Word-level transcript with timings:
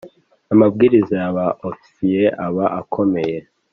amabwiriza 0.53 1.13
ya 1.21 1.29
Ba 1.35 1.45
ofisiye 1.69 2.23
aba 2.45 2.65
akomeye. 2.79 3.37